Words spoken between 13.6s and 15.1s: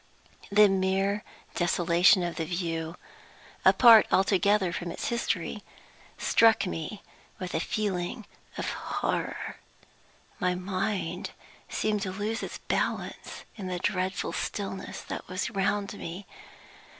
the dreadful stillness